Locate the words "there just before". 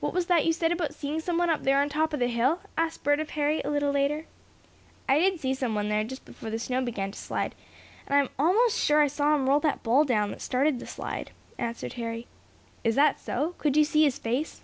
5.88-6.50